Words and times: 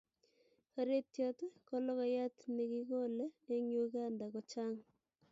paretiot 0.73 1.39
ko 1.67 1.73
logoyat 1.85 2.37
ni 2.55 2.63
kikole 2.71 3.25
eng 3.53 3.67
Uganda 3.85 4.23
ko 4.33 4.39
chang 4.51 4.77